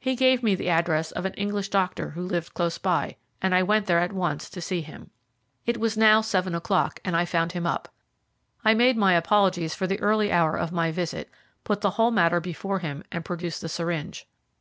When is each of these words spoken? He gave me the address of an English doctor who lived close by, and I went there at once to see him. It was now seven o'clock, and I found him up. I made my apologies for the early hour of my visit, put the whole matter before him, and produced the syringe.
He 0.00 0.16
gave 0.16 0.42
me 0.42 0.56
the 0.56 0.68
address 0.68 1.12
of 1.12 1.24
an 1.24 1.34
English 1.34 1.68
doctor 1.68 2.10
who 2.10 2.22
lived 2.22 2.54
close 2.54 2.76
by, 2.76 3.14
and 3.40 3.54
I 3.54 3.62
went 3.62 3.86
there 3.86 4.00
at 4.00 4.12
once 4.12 4.50
to 4.50 4.60
see 4.60 4.80
him. 4.80 5.10
It 5.64 5.78
was 5.78 5.96
now 5.96 6.22
seven 6.22 6.56
o'clock, 6.56 6.98
and 7.04 7.16
I 7.16 7.24
found 7.24 7.52
him 7.52 7.68
up. 7.68 7.88
I 8.64 8.74
made 8.74 8.96
my 8.96 9.12
apologies 9.14 9.72
for 9.76 9.86
the 9.86 10.00
early 10.00 10.32
hour 10.32 10.56
of 10.58 10.72
my 10.72 10.90
visit, 10.90 11.30
put 11.62 11.82
the 11.82 11.90
whole 11.90 12.10
matter 12.10 12.40
before 12.40 12.80
him, 12.80 13.04
and 13.12 13.24
produced 13.24 13.60
the 13.60 13.68
syringe. 13.68 14.26